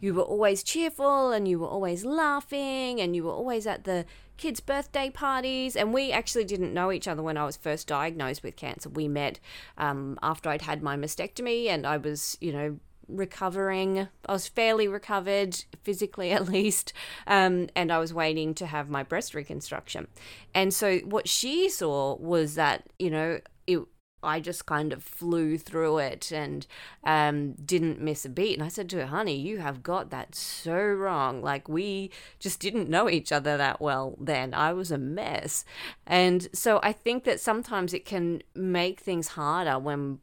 you 0.00 0.12
were 0.12 0.22
always 0.22 0.62
cheerful 0.62 1.32
and 1.32 1.48
you 1.48 1.58
were 1.58 1.68
always 1.68 2.04
laughing 2.04 3.00
and 3.00 3.16
you 3.16 3.24
were 3.24 3.32
always 3.32 3.66
at 3.66 3.84
the 3.84 4.04
kids' 4.36 4.60
birthday 4.60 5.08
parties. 5.08 5.74
And 5.74 5.94
we 5.94 6.12
actually 6.12 6.44
didn't 6.44 6.74
know 6.74 6.92
each 6.92 7.08
other 7.08 7.22
when 7.22 7.38
I 7.38 7.46
was 7.46 7.56
first 7.56 7.86
diagnosed 7.86 8.42
with 8.42 8.56
cancer. 8.56 8.90
We 8.90 9.08
met 9.08 9.40
um, 9.78 10.18
after 10.22 10.50
I'd 10.50 10.62
had 10.62 10.82
my 10.82 10.96
mastectomy 10.96 11.68
and 11.68 11.86
I 11.86 11.96
was, 11.96 12.36
you 12.40 12.52
know, 12.52 12.78
recovering. 13.08 14.08
I 14.26 14.32
was 14.32 14.48
fairly 14.48 14.86
recovered, 14.86 15.64
physically 15.82 16.30
at 16.32 16.46
least, 16.48 16.92
um, 17.26 17.68
and 17.74 17.90
I 17.90 17.98
was 17.98 18.12
waiting 18.12 18.52
to 18.54 18.66
have 18.66 18.90
my 18.90 19.02
breast 19.02 19.34
reconstruction. 19.34 20.08
And 20.54 20.74
so 20.74 20.98
what 20.98 21.28
she 21.28 21.68
saw 21.68 22.16
was 22.16 22.54
that, 22.56 22.84
you 22.98 23.10
know, 23.10 23.40
it 23.66 23.80
I 24.26 24.40
just 24.40 24.66
kind 24.66 24.92
of 24.92 25.02
flew 25.02 25.56
through 25.56 25.98
it 25.98 26.32
and 26.32 26.66
um, 27.04 27.52
didn't 27.52 28.00
miss 28.00 28.24
a 28.24 28.28
beat. 28.28 28.54
And 28.54 28.64
I 28.64 28.68
said 28.68 28.90
to 28.90 28.98
her, 28.98 29.06
honey, 29.06 29.36
you 29.36 29.58
have 29.58 29.82
got 29.82 30.10
that 30.10 30.34
so 30.34 30.76
wrong. 30.76 31.42
Like, 31.42 31.68
we 31.68 32.10
just 32.38 32.60
didn't 32.60 32.90
know 32.90 33.08
each 33.08 33.32
other 33.32 33.56
that 33.56 33.80
well 33.80 34.16
then. 34.20 34.52
I 34.52 34.72
was 34.72 34.90
a 34.90 34.98
mess. 34.98 35.64
And 36.06 36.48
so 36.52 36.80
I 36.82 36.92
think 36.92 37.24
that 37.24 37.40
sometimes 37.40 37.94
it 37.94 38.04
can 38.04 38.42
make 38.54 39.00
things 39.00 39.28
harder 39.28 39.78
when 39.78 40.20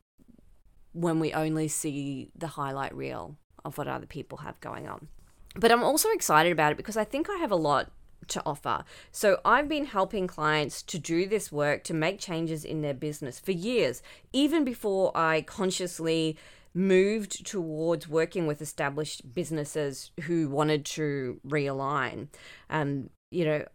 when 0.95 1.19
we 1.19 1.33
only 1.33 1.67
see 1.67 2.29
the 2.37 2.45
highlight 2.49 2.95
reel 2.95 3.35
of 3.65 3.79
what 3.79 3.87
other 3.87 4.05
people 4.05 4.39
have 4.39 4.59
going 4.59 4.87
on. 4.87 5.07
But 5.55 5.71
I'm 5.71 5.83
also 5.83 6.09
excited 6.09 6.51
about 6.51 6.71
it 6.71 6.77
because 6.77 6.97
I 6.97 7.03
think 7.03 7.29
I 7.29 7.37
have 7.37 7.51
a 7.51 7.55
lot 7.55 7.91
to 8.29 8.41
offer. 8.45 8.83
So 9.11 9.39
I've 9.45 9.67
been 9.67 9.85
helping 9.85 10.27
clients 10.27 10.81
to 10.83 10.99
do 10.99 11.27
this 11.27 11.51
work 11.51 11.83
to 11.85 11.93
make 11.93 12.19
changes 12.19 12.65
in 12.65 12.81
their 12.81 12.93
business 12.93 13.39
for 13.39 13.51
years, 13.51 14.01
even 14.31 14.63
before 14.63 15.15
I 15.15 15.41
consciously 15.41 16.37
moved 16.73 17.45
towards 17.45 18.07
working 18.07 18.47
with 18.47 18.61
established 18.61 19.33
businesses 19.33 20.11
who 20.23 20.49
wanted 20.49 20.85
to 20.85 21.39
realign. 21.47 22.27
Um, 22.69 23.09
you 23.29 23.45
know, 23.45 23.65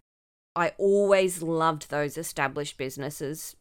I 0.57 0.73
always 0.79 1.43
loved 1.43 1.91
those 1.91 2.19
established 2.19 2.77
businesses 2.77 3.55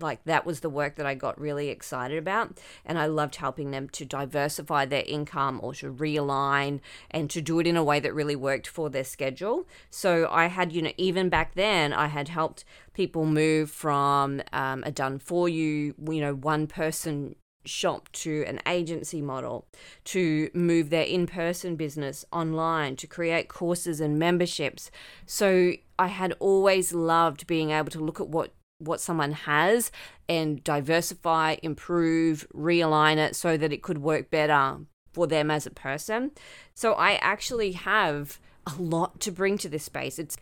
like 0.00 0.24
that 0.24 0.46
was 0.46 0.60
the 0.60 0.70
work 0.70 0.96
that 0.96 1.06
I 1.06 1.14
got 1.14 1.40
really 1.40 1.68
excited 1.68 2.16
about 2.16 2.58
and 2.84 2.98
I 2.98 3.06
loved 3.06 3.36
helping 3.36 3.70
them 3.70 3.88
to 3.90 4.04
diversify 4.04 4.86
their 4.86 5.04
income 5.06 5.60
or 5.62 5.74
to 5.74 5.92
realign 5.92 6.80
and 7.10 7.28
to 7.30 7.42
do 7.42 7.58
it 7.58 7.66
in 7.66 7.76
a 7.76 7.84
way 7.84 8.00
that 8.00 8.14
really 8.14 8.36
worked 8.36 8.66
for 8.66 8.88
their 8.88 9.04
schedule. 9.04 9.66
So 9.90 10.28
I 10.30 10.46
had, 10.46 10.72
you 10.72 10.82
know, 10.82 10.92
even 10.96 11.28
back 11.28 11.54
then 11.54 11.92
I 11.92 12.06
had 12.06 12.28
helped 12.28 12.64
people 12.94 13.26
move 13.26 13.70
from 13.70 14.42
um, 14.52 14.82
a 14.84 14.90
done 14.90 15.18
for 15.18 15.48
you, 15.48 15.94
you 16.08 16.20
know, 16.20 16.34
one 16.34 16.66
person 16.66 17.36
shop 17.64 18.10
to 18.12 18.44
an 18.48 18.60
agency 18.66 19.22
model, 19.22 19.66
to 20.04 20.50
move 20.52 20.90
their 20.90 21.04
in 21.04 21.26
person 21.26 21.76
business 21.76 22.24
online, 22.32 22.96
to 22.96 23.06
create 23.06 23.48
courses 23.48 24.00
and 24.00 24.18
memberships. 24.18 24.90
So 25.26 25.74
I 25.98 26.08
had 26.08 26.34
always 26.40 26.92
loved 26.92 27.46
being 27.46 27.70
able 27.70 27.90
to 27.90 28.00
look 28.00 28.20
at 28.20 28.28
what 28.28 28.52
what 28.82 29.00
someone 29.00 29.32
has 29.32 29.90
and 30.28 30.62
diversify, 30.64 31.56
improve, 31.62 32.46
realign 32.54 33.16
it 33.16 33.36
so 33.36 33.56
that 33.56 33.72
it 33.72 33.82
could 33.82 33.98
work 33.98 34.30
better 34.30 34.78
for 35.12 35.26
them 35.26 35.50
as 35.50 35.66
a 35.66 35.70
person. 35.70 36.30
So 36.74 36.94
I 36.94 37.14
actually 37.14 37.72
have 37.72 38.38
a 38.66 38.80
lot 38.80 39.20
to 39.20 39.30
bring 39.30 39.58
to 39.58 39.68
this 39.68 39.84
space. 39.84 40.18
It's 40.18 40.36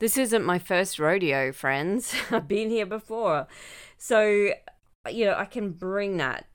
this 0.00 0.16
isn't 0.18 0.44
my 0.44 0.58
first 0.58 0.98
rodeo, 0.98 1.52
friends. 1.52 2.14
I've 2.30 2.48
been 2.48 2.70
here 2.70 2.86
before. 2.86 3.46
So 3.96 4.50
you 5.10 5.26
know, 5.26 5.34
I 5.36 5.44
can 5.44 5.70
bring 5.70 6.16
that 6.16 6.46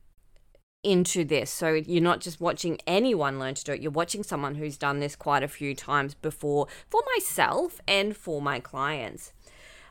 into 0.84 1.26
this. 1.26 1.52
So 1.52 1.74
you're 1.74 2.02
not 2.02 2.22
just 2.22 2.40
watching 2.40 2.80
anyone 2.88 3.40
learn 3.40 3.54
to 3.56 3.64
do 3.64 3.74
it, 3.74 3.82
you're 3.82 3.92
watching 3.92 4.24
someone 4.24 4.56
who's 4.56 4.78
done 4.78 5.00
this 5.00 5.16
quite 5.16 5.44
a 5.44 5.48
few 5.48 5.76
times 5.76 6.14
before 6.14 6.68
for 6.90 7.02
myself 7.16 7.82
and 7.88 8.16
for 8.16 8.42
my 8.42 8.60
clients. 8.60 9.34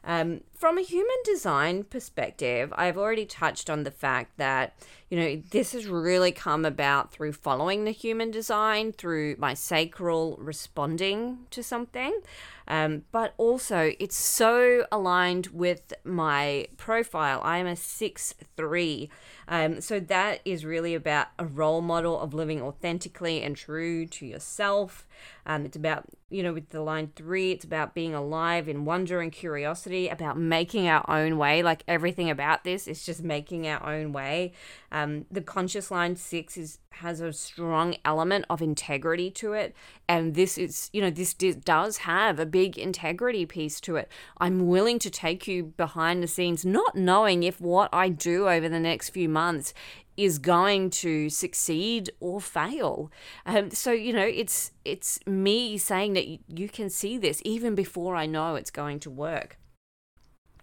Um, 0.05 0.43
from 0.59 0.77
a 0.77 0.83
human 0.83 1.17
design 1.25 1.85
perspective, 1.85 2.73
I've 2.77 2.99
already 2.99 3.25
touched 3.25 3.71
on 3.71 3.85
the 3.85 3.93
fact 3.93 4.37
that, 4.39 4.75
you 5.09 5.19
know, 5.19 5.43
this 5.51 5.73
has 5.73 5.87
really 5.87 6.33
come 6.33 6.65
about 6.65 7.13
through 7.13 7.35
following 7.35 7.85
the 7.85 7.93
human 7.93 8.33
design, 8.33 8.93
through 8.93 9.37
my 9.39 9.55
sacral 9.55 10.37
responding 10.41 11.47
to 11.51 11.63
something. 11.63 12.21
Um, 12.67 13.05
but 13.13 13.35
also, 13.39 13.93
it's 13.99 14.17
so 14.17 14.85
aligned 14.93 15.47
with 15.49 15.95
my 16.05 16.67
profile. 16.77 17.41
I 17.43 17.59
am 17.59 17.67
a 17.67 17.77
6 17.77 18.35
3. 18.57 19.11
Um, 19.49 19.81
so 19.81 19.99
that 19.99 20.41
is 20.45 20.67
really 20.67 20.95
about 20.95 21.29
a 21.39 21.47
role 21.47 21.81
model 21.81 22.21
of 22.21 22.35
living 22.35 22.61
authentically 22.61 23.43
and 23.43 23.57
true 23.57 24.05
to 24.07 24.27
yourself. 24.27 25.07
Um, 25.47 25.65
it's 25.65 25.77
about, 25.77 26.05
you 26.29 26.43
know, 26.43 26.53
with 26.53 26.69
the 26.69 26.83
line 26.83 27.11
three, 27.17 27.53
it's 27.53 27.65
about 27.65 27.95
being 27.95 28.15
alive 28.15 28.69
in 28.69 28.85
wonder 28.85 29.23
and 29.23 29.33
curiosity, 29.33 30.09
about 30.09 30.37
making 30.49 30.89
our 30.89 31.05
own 31.09 31.39
way. 31.39 31.63
Like 31.63 31.83
everything 31.87 32.31
about 32.31 32.65
this 32.65 32.87
is 32.87 33.05
just 33.05 33.23
making 33.23 33.67
our 33.67 33.85
own 33.85 34.13
way. 34.13 34.53
Um, 34.91 35.27
the 35.31 35.43
conscious 35.43 35.91
line 35.91 36.17
six 36.17 36.57
is 36.57 36.79
has 36.91 37.21
a 37.21 37.33
strong 37.33 37.95
element 38.05 38.45
of 38.51 38.61
integrity 38.61 39.31
to 39.31 39.53
it, 39.53 39.75
and 40.09 40.35
this 40.35 40.59
is, 40.59 40.91
you 40.93 41.01
know, 41.01 41.11
this 41.11 41.35
does 41.35 41.99
have 41.99 42.41
a 42.41 42.47
big 42.47 42.77
integrity 42.77 43.47
piece 43.47 43.81
to 43.83 43.97
it. 43.97 44.11
I'm 44.39 44.67
willing 44.67 44.99
to 45.01 45.11
take 45.11 45.47
you 45.47 45.75
behind 45.77 46.23
the 46.23 46.27
scenes, 46.27 46.65
not 46.65 46.97
knowing 46.97 47.43
if 47.43 47.61
what 47.61 47.89
I 47.93 48.09
do 48.09 48.49
over 48.49 48.69
the 48.69 48.81
next 48.81 49.11
few 49.11 49.29
months 49.29 49.75
is 50.19 50.39
going 50.41 50.91
to 50.91 51.31
succeed 51.31 52.11
or 52.19 52.41
fail. 52.41 53.11
Um, 53.47 53.71
so 53.71 53.93
you 53.93 54.13
know, 54.13 54.27
it's 54.27 54.73
it's 54.85 55.21
me 55.27 55.79
saying 55.79 56.15
that 56.15 56.27
you 56.27 56.69
can 56.69 56.91
see 56.91 57.17
this 57.17 57.41
even 57.45 57.75
before 57.75 58.17
I 58.17 58.27
know 58.27 58.57
it's 58.57 58.73
going 58.73 58.99
to 59.01 59.11
work. 59.11 59.59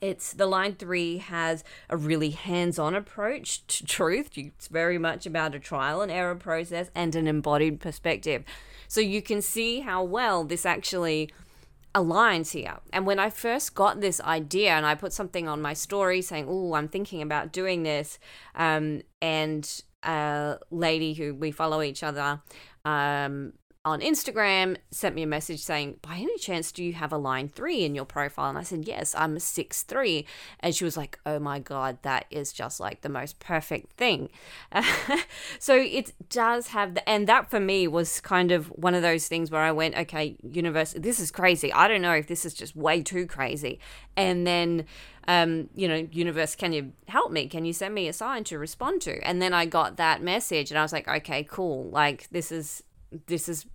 It's 0.09 0.33
the 0.33 0.45
line 0.45 0.75
three 0.75 1.17
has 1.17 1.63
a 1.89 1.97
really 1.97 2.29
hands 2.29 2.77
on 2.77 2.93
approach 2.93 3.65
to 3.67 3.85
truth. 3.85 4.37
It's 4.37 4.67
very 4.67 4.99
much 4.99 5.25
about 5.25 5.55
a 5.55 5.59
trial 5.59 6.01
and 6.01 6.11
error 6.11 6.35
process 6.35 6.91
and 6.93 7.15
an 7.15 7.27
embodied 7.27 7.79
perspective. 7.79 8.43
So 8.87 9.01
you 9.01 9.23
can 9.23 9.41
see 9.41 9.79
how 9.79 10.03
well 10.03 10.43
this 10.43 10.63
actually 10.63 11.31
aligns 11.95 12.51
here. 12.51 12.77
And 12.93 13.07
when 13.07 13.17
I 13.17 13.31
first 13.31 13.73
got 13.73 13.99
this 13.99 14.21
idea, 14.21 14.71
and 14.71 14.85
I 14.85 14.93
put 14.93 15.11
something 15.11 15.47
on 15.47 15.59
my 15.59 15.73
story 15.73 16.21
saying, 16.21 16.45
"Oh, 16.47 16.75
I'm 16.75 16.87
thinking 16.87 17.21
about 17.23 17.51
doing 17.51 17.81
this," 17.81 18.19
um, 18.53 19.01
and 19.21 19.81
a 20.03 20.59
lady 20.69 21.13
who 21.15 21.33
we 21.33 21.49
follow 21.49 21.81
each 21.81 22.03
other 22.03 22.41
um, 22.83 23.53
on 23.85 24.01
Instagram 24.01 24.77
sent 24.89 25.13
me 25.13 25.21
a 25.21 25.27
message 25.27 25.61
saying, 25.61 25.99
By 26.01 26.15
any 26.15 26.37
chance, 26.39 26.71
do 26.71 26.83
you 26.83 26.93
have 26.93 27.13
a 27.13 27.17
line 27.17 27.49
three 27.49 27.85
in 27.85 27.93
your 27.93 28.03
profile? 28.03 28.49
And 28.49 28.57
I 28.57 28.63
said, 28.63 28.87
Yes, 28.87 29.13
I'm 29.15 29.37
a 29.37 29.39
six 29.39 29.83
three. 29.83 30.25
And 30.59 30.75
she 30.75 30.83
was 30.83 30.97
like, 30.97 31.19
Oh 31.23 31.37
my 31.37 31.59
God, 31.59 31.99
that 32.01 32.25
is 32.31 32.51
just 32.51 32.79
like 32.79 33.01
the 33.01 33.09
most 33.09 33.39
perfect 33.39 33.93
thing. 33.93 34.29
so 35.59 35.75
it 35.75 36.13
does 36.29 36.69
have 36.69 36.95
the, 36.95 37.07
and 37.07 37.27
that 37.27 37.51
for 37.51 37.59
me 37.59 37.87
was 37.87 38.19
kind 38.19 38.51
of 38.51 38.67
one 38.69 38.95
of 38.95 39.03
those 39.03 39.27
things 39.27 39.51
where 39.51 39.61
I 39.61 39.71
went, 39.71 39.95
Okay, 39.95 40.35
universe, 40.41 40.95
this 40.97 41.19
is 41.19 41.29
crazy. 41.29 41.71
I 41.71 41.87
don't 41.87 42.01
know 42.01 42.13
if 42.13 42.25
this 42.25 42.43
is 42.43 42.55
just 42.55 42.75
way 42.75 43.03
too 43.03 43.27
crazy. 43.27 43.79
And 44.17 44.47
then, 44.47 44.85
um, 45.27 45.69
you 45.75 45.87
know, 45.87 46.07
universe, 46.11 46.55
can 46.55 46.73
you 46.73 46.93
help 47.07 47.31
me? 47.31 47.47
Can 47.47 47.65
you 47.65 47.73
send 47.73 47.93
me 47.93 48.07
a 48.07 48.13
sign 48.13 48.45
to 48.45 48.57
respond 48.57 49.01
to? 49.01 49.19
And 49.23 49.41
then 49.43 49.53
I 49.53 49.67
got 49.67 49.97
that 49.97 50.23
message 50.23 50.71
and 50.71 50.79
I 50.79 50.81
was 50.81 50.91
like, 50.91 51.07
okay, 51.07 51.43
cool. 51.43 51.89
Like, 51.91 52.27
this 52.31 52.51
is, 52.51 52.81
this 53.27 53.47
is 53.47 53.65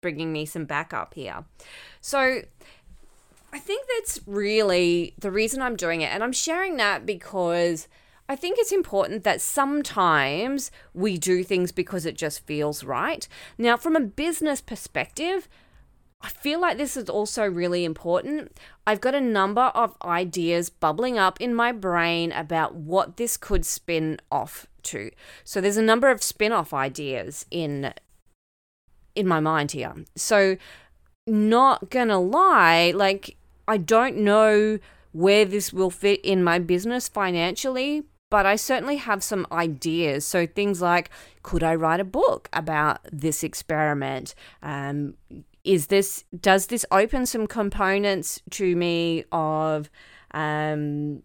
bringing 0.00 0.32
me 0.32 0.46
some 0.46 0.64
backup 0.64 1.14
here. 1.14 1.44
So 2.00 2.42
I 3.52 3.58
think 3.58 3.86
that's 3.96 4.20
really 4.26 5.14
the 5.18 5.30
reason 5.30 5.62
I'm 5.62 5.76
doing 5.76 6.00
it. 6.02 6.12
And 6.12 6.22
I'm 6.22 6.32
sharing 6.32 6.76
that 6.76 7.04
because 7.04 7.88
I 8.28 8.36
think 8.36 8.58
it's 8.58 8.72
important 8.72 9.24
that 9.24 9.40
sometimes 9.40 10.70
we 10.94 11.18
do 11.18 11.42
things 11.42 11.72
because 11.72 12.06
it 12.06 12.16
just 12.16 12.46
feels 12.46 12.84
right. 12.84 13.26
Now, 13.58 13.76
from 13.76 13.96
a 13.96 14.00
business 14.00 14.60
perspective, 14.60 15.48
I 16.22 16.28
feel 16.28 16.60
like 16.60 16.76
this 16.76 16.96
is 16.96 17.08
also 17.08 17.46
really 17.46 17.84
important. 17.84 18.56
I've 18.86 19.00
got 19.00 19.14
a 19.14 19.20
number 19.20 19.62
of 19.62 19.96
ideas 20.02 20.68
bubbling 20.68 21.18
up 21.18 21.40
in 21.40 21.54
my 21.54 21.72
brain 21.72 22.30
about 22.30 22.74
what 22.74 23.16
this 23.16 23.36
could 23.36 23.64
spin 23.64 24.18
off 24.30 24.66
to. 24.84 25.10
So 25.44 25.60
there's 25.60 25.78
a 25.78 25.82
number 25.82 26.10
of 26.10 26.22
spin 26.22 26.52
off 26.52 26.74
ideas 26.74 27.46
in 27.50 27.94
in 29.14 29.26
my 29.26 29.40
mind 29.40 29.72
here. 29.72 29.94
So, 30.16 30.56
not 31.26 31.90
gonna 31.90 32.20
lie, 32.20 32.92
like, 32.94 33.36
I 33.68 33.76
don't 33.76 34.16
know 34.18 34.78
where 35.12 35.44
this 35.44 35.72
will 35.72 35.90
fit 35.90 36.20
in 36.22 36.42
my 36.42 36.58
business 36.58 37.08
financially, 37.08 38.04
but 38.30 38.46
I 38.46 38.56
certainly 38.56 38.96
have 38.96 39.22
some 39.22 39.46
ideas. 39.52 40.24
So, 40.24 40.46
things 40.46 40.80
like 40.80 41.10
could 41.42 41.62
I 41.62 41.74
write 41.74 42.00
a 42.00 42.04
book 42.04 42.48
about 42.52 43.00
this 43.12 43.42
experiment? 43.42 44.34
Um, 44.62 45.14
is 45.64 45.88
this 45.88 46.24
does 46.40 46.66
this 46.66 46.86
open 46.90 47.26
some 47.26 47.46
components 47.46 48.40
to 48.50 48.74
me 48.76 49.24
of 49.30 49.90
um, 50.32 51.22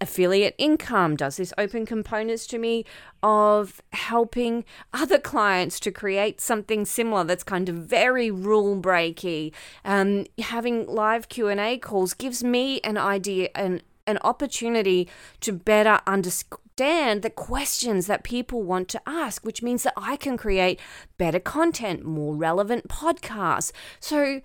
affiliate 0.00 0.54
income? 0.58 1.16
Does 1.16 1.36
this 1.36 1.52
open 1.58 1.86
components 1.86 2.46
to 2.48 2.58
me 2.58 2.84
of 3.22 3.82
helping 3.92 4.64
other 4.92 5.18
clients 5.18 5.78
to 5.80 5.90
create 5.90 6.40
something 6.40 6.84
similar 6.84 7.24
that's 7.24 7.44
kind 7.44 7.68
of 7.68 7.76
very 7.76 8.30
rule 8.30 8.80
breaky? 8.80 9.52
Um, 9.84 10.26
having 10.38 10.86
live 10.86 11.28
Q 11.28 11.48
and 11.48 11.60
A 11.60 11.78
calls 11.78 12.14
gives 12.14 12.42
me 12.42 12.80
an 12.80 12.96
idea 12.96 13.50
and 13.54 13.82
an 14.06 14.18
opportunity 14.22 15.08
to 15.40 15.52
better 15.52 16.00
understand 16.06 17.22
the 17.22 17.30
questions 17.30 18.06
that 18.06 18.24
people 18.24 18.62
want 18.62 18.88
to 18.88 19.00
ask, 19.06 19.44
which 19.44 19.62
means 19.62 19.82
that 19.82 19.92
I 19.96 20.16
can 20.16 20.36
create 20.36 20.80
better 21.18 21.38
content, 21.38 22.04
more 22.04 22.34
relevant 22.34 22.88
podcasts. 22.88 23.70
So 24.00 24.40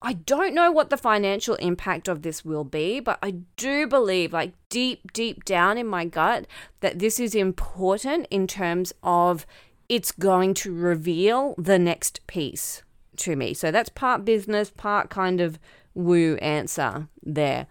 I 0.00 0.12
don't 0.12 0.54
know 0.54 0.70
what 0.70 0.90
the 0.90 0.96
financial 0.96 1.56
impact 1.56 2.06
of 2.06 2.22
this 2.22 2.44
will 2.44 2.64
be, 2.64 3.00
but 3.00 3.18
I 3.20 3.32
do 3.56 3.86
believe, 3.86 4.32
like 4.32 4.52
deep, 4.68 5.12
deep 5.12 5.44
down 5.44 5.76
in 5.76 5.88
my 5.88 6.04
gut, 6.04 6.46
that 6.80 7.00
this 7.00 7.18
is 7.18 7.34
important 7.34 8.28
in 8.30 8.46
terms 8.46 8.92
of 9.02 9.44
it's 9.88 10.12
going 10.12 10.54
to 10.54 10.72
reveal 10.72 11.54
the 11.58 11.78
next 11.78 12.24
piece 12.28 12.82
to 13.16 13.34
me. 13.34 13.54
So 13.54 13.72
that's 13.72 13.88
part 13.88 14.24
business, 14.24 14.70
part 14.70 15.10
kind 15.10 15.40
of 15.40 15.58
woo 15.94 16.36
answer 16.36 17.08
there. 17.22 17.66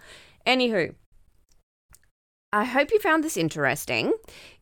Anywho, 0.45 0.95
I 2.51 2.65
hope 2.65 2.91
you 2.91 2.99
found 2.99 3.23
this 3.23 3.37
interesting. 3.37 4.13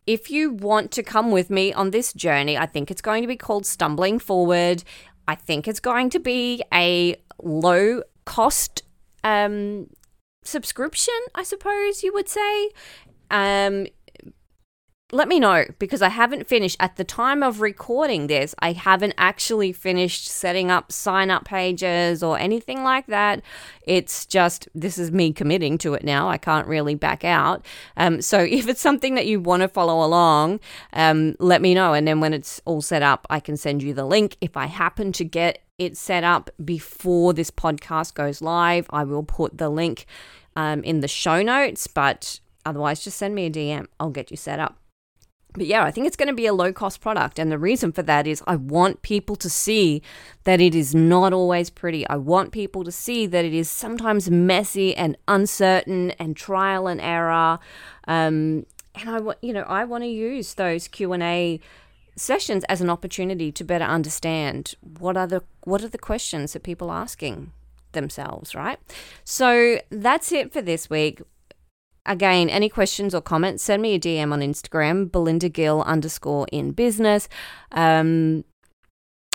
If 0.06 0.30
you 0.30 0.52
want 0.52 0.92
to 0.92 1.02
come 1.02 1.32
with 1.32 1.50
me 1.50 1.72
on 1.72 1.90
this 1.90 2.12
journey, 2.12 2.56
I 2.56 2.66
think 2.66 2.90
it's 2.90 3.02
going 3.02 3.22
to 3.22 3.28
be 3.28 3.36
called 3.36 3.66
Stumbling 3.66 4.20
Forward. 4.20 4.84
I 5.26 5.34
think 5.34 5.66
it's 5.66 5.80
going 5.80 6.10
to 6.10 6.20
be 6.20 6.62
a 6.72 7.16
low 7.42 8.02
cost 8.24 8.82
um, 9.24 9.88
subscription, 10.44 11.14
I 11.34 11.42
suppose 11.42 12.02
you 12.02 12.12
would 12.12 12.28
say. 12.28 12.70
Um, 13.30 13.86
let 15.12 15.28
me 15.28 15.38
know 15.38 15.64
because 15.78 16.02
I 16.02 16.08
haven't 16.08 16.48
finished 16.48 16.76
at 16.80 16.96
the 16.96 17.04
time 17.04 17.44
of 17.44 17.60
recording 17.60 18.26
this. 18.26 18.56
I 18.58 18.72
haven't 18.72 19.14
actually 19.16 19.72
finished 19.72 20.26
setting 20.26 20.68
up 20.68 20.90
sign 20.90 21.30
up 21.30 21.44
pages 21.44 22.24
or 22.24 22.36
anything 22.38 22.82
like 22.82 23.06
that. 23.06 23.42
It's 23.82 24.26
just 24.26 24.68
this 24.74 24.98
is 24.98 25.12
me 25.12 25.32
committing 25.32 25.78
to 25.78 25.94
it 25.94 26.02
now. 26.02 26.28
I 26.28 26.38
can't 26.38 26.66
really 26.66 26.96
back 26.96 27.24
out. 27.24 27.64
Um, 27.96 28.20
so 28.20 28.40
if 28.50 28.68
it's 28.68 28.80
something 28.80 29.14
that 29.14 29.26
you 29.26 29.38
want 29.38 29.62
to 29.62 29.68
follow 29.68 30.04
along, 30.04 30.58
um, 30.92 31.36
let 31.38 31.62
me 31.62 31.72
know. 31.72 31.92
And 31.92 32.06
then 32.06 32.18
when 32.18 32.34
it's 32.34 32.60
all 32.64 32.82
set 32.82 33.02
up, 33.02 33.28
I 33.30 33.38
can 33.38 33.56
send 33.56 33.84
you 33.84 33.94
the 33.94 34.04
link. 34.04 34.36
If 34.40 34.56
I 34.56 34.66
happen 34.66 35.12
to 35.12 35.24
get 35.24 35.60
it 35.78 35.96
set 35.96 36.24
up 36.24 36.50
before 36.64 37.32
this 37.32 37.50
podcast 37.50 38.14
goes 38.14 38.40
live, 38.40 38.86
I 38.90 39.04
will 39.04 39.22
put 39.22 39.58
the 39.58 39.68
link 39.68 40.06
um, 40.54 40.82
in 40.82 41.00
the 41.00 41.08
show 41.08 41.42
notes. 41.42 41.86
But 41.86 42.40
otherwise, 42.64 43.04
just 43.04 43.18
send 43.18 43.34
me 43.34 43.46
a 43.46 43.50
DM. 43.50 43.86
I'll 44.00 44.10
get 44.10 44.30
you 44.30 44.36
set 44.36 44.58
up. 44.58 44.78
But 45.52 45.66
yeah, 45.66 45.84
I 45.84 45.90
think 45.90 46.06
it's 46.06 46.16
going 46.16 46.28
to 46.28 46.34
be 46.34 46.46
a 46.46 46.52
low 46.52 46.72
cost 46.72 47.00
product. 47.00 47.38
And 47.38 47.50
the 47.50 47.58
reason 47.58 47.90
for 47.90 48.02
that 48.02 48.26
is 48.26 48.42
I 48.46 48.56
want 48.56 49.02
people 49.02 49.36
to 49.36 49.48
see 49.48 50.02
that 50.44 50.60
it 50.60 50.74
is 50.74 50.94
not 50.94 51.32
always 51.32 51.70
pretty. 51.70 52.06
I 52.08 52.16
want 52.16 52.52
people 52.52 52.84
to 52.84 52.92
see 52.92 53.26
that 53.26 53.44
it 53.44 53.54
is 53.54 53.70
sometimes 53.70 54.30
messy 54.30 54.94
and 54.94 55.16
uncertain 55.26 56.10
and 56.12 56.36
trial 56.36 56.86
and 56.86 57.00
error. 57.00 57.58
Um, 58.06 58.66
and 58.94 59.10
I 59.10 59.20
want, 59.20 59.38
you 59.42 59.52
know, 59.52 59.62
I 59.62 59.84
want 59.84 60.04
to 60.04 60.08
use 60.08 60.54
those 60.54 60.88
Q 60.88 61.12
and 61.14 61.22
A 61.22 61.60
sessions 62.16 62.64
as 62.64 62.80
an 62.80 62.90
opportunity 62.90 63.52
to 63.52 63.64
better 63.64 63.84
understand 63.84 64.74
what 64.98 65.16
are 65.16 65.26
the 65.26 65.42
what 65.64 65.82
are 65.84 65.88
the 65.88 65.98
questions 65.98 66.52
that 66.52 66.62
people 66.62 66.90
are 66.90 67.02
asking 67.02 67.52
themselves, 67.92 68.54
right? 68.54 68.78
So 69.24 69.80
that's 69.90 70.32
it 70.32 70.52
for 70.52 70.62
this 70.62 70.88
week. 70.90 71.22
again, 72.08 72.48
any 72.48 72.68
questions 72.68 73.14
or 73.14 73.20
comments, 73.20 73.64
send 73.64 73.82
me 73.82 73.94
a 73.94 73.98
DM 73.98 74.32
on 74.32 74.40
Instagram, 74.40 75.10
Belinda 75.10 75.48
Gill 75.48 75.82
underscore 75.82 76.46
in 76.52 76.70
business. 76.70 77.28
Um, 77.72 78.44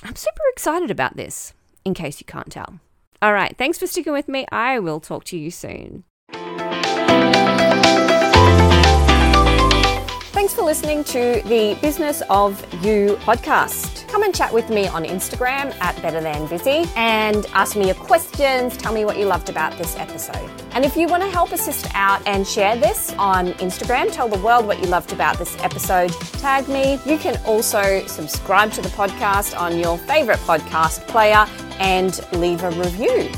I'm 0.04 0.16
super 0.16 0.42
excited 0.54 0.90
about 0.90 1.18
this, 1.18 1.54
in 1.84 1.94
case 1.94 2.22
you 2.22 2.26
can't 2.26 2.52
tell. 2.52 2.80
All 3.22 3.34
right, 3.34 3.56
thanks 3.58 3.78
for 3.78 3.88
sticking 3.88 4.14
with 4.14 4.28
me. 4.28 4.46
I 4.52 4.80
will 4.80 5.00
talk 5.00 5.26
to 5.26 5.38
you 5.38 5.52
soon. 5.52 6.06
Thanks 10.52 10.60
for 10.60 10.66
listening 10.66 11.06
to 11.06 11.48
the 11.48 11.80
Business 11.82 12.22
of 12.30 12.62
You 12.84 13.16
podcast. 13.22 14.06
Come 14.10 14.24
and 14.24 14.36
chat 14.36 14.54
with 14.54 14.70
me 14.70 14.86
on 14.86 15.06
Instagram 15.06 15.74
at 15.80 15.96
Better 16.02 16.20
Than 16.20 16.46
Busy 16.48 16.84
and 16.98 17.46
ask 17.54 17.78
me 17.78 17.86
your 17.86 17.96
questions. 17.96 18.76
Tell 18.76 18.92
me 18.92 19.06
what 19.06 19.18
you 19.18 19.28
loved 19.28 19.48
about 19.48 19.78
this 19.78 19.96
episode. 19.96 20.52
And 20.72 20.84
if 20.84 20.98
you 20.98 21.08
want 21.08 21.24
to 21.24 21.30
help 21.30 21.54
assist 21.54 21.88
out 21.94 22.22
and 22.28 22.46
share 22.46 22.76
this 22.76 23.16
on 23.18 23.54
Instagram, 23.64 24.12
tell 24.12 24.28
the 24.28 24.40
world 24.40 24.66
what 24.68 24.82
you 24.82 24.88
loved 24.88 25.14
about 25.14 25.38
this 25.38 25.58
episode, 25.60 26.12
tag 26.42 26.68
me. 26.68 27.00
You 27.06 27.18
can 27.18 27.40
also 27.46 28.06
subscribe 28.08 28.74
to 28.74 28.82
the 28.82 28.90
podcast 28.90 29.58
on 29.58 29.80
your 29.80 29.98
favorite 30.00 30.40
podcast 30.40 31.08
player 31.08 31.48
and 31.80 32.20
leave 32.34 32.62
a 32.66 32.72
review. 32.72 33.32